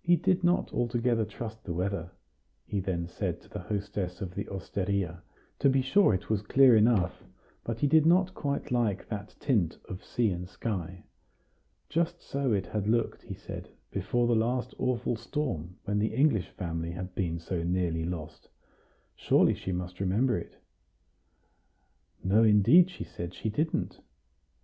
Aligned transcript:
He 0.00 0.16
did 0.16 0.42
not 0.42 0.72
altogether 0.74 1.24
trust 1.24 1.62
the 1.62 1.72
weather, 1.72 2.10
he 2.66 2.80
then 2.80 3.06
said 3.06 3.40
to 3.42 3.48
the 3.48 3.60
hostess 3.60 4.20
of 4.20 4.34
the 4.34 4.48
osteria; 4.48 5.22
to 5.60 5.70
be 5.70 5.82
sure, 5.82 6.12
it 6.12 6.28
was 6.28 6.42
clear 6.42 6.74
enough, 6.74 7.22
but 7.62 7.78
he 7.78 7.86
did 7.86 8.04
not 8.04 8.34
quite 8.34 8.72
like 8.72 9.06
that 9.06 9.36
tint 9.38 9.78
of 9.88 10.02
sea 10.04 10.32
and 10.32 10.48
sky. 10.48 11.04
Just 11.88 12.20
so 12.20 12.52
it 12.52 12.66
had 12.66 12.88
looked, 12.88 13.22
he 13.22 13.34
said, 13.34 13.68
before 13.92 14.26
the 14.26 14.34
last 14.34 14.74
awful 14.80 15.14
storm, 15.14 15.78
when 15.84 16.00
the 16.00 16.12
English 16.12 16.48
family 16.50 16.90
had 16.90 17.14
been 17.14 17.38
so 17.38 17.62
nearly 17.62 18.04
lost; 18.04 18.48
surely 19.14 19.54
she 19.54 19.70
must 19.70 20.00
remember 20.00 20.36
it? 20.36 20.58
No, 22.24 22.42
indeed, 22.42 22.90
she 22.90 23.04
said, 23.04 23.32
she 23.32 23.48
didn't. 23.48 24.00